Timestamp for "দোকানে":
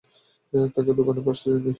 0.99-1.21